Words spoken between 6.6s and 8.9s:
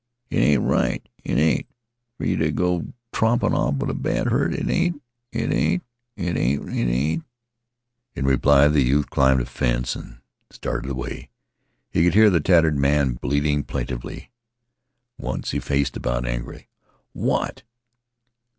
it ain't." In reply the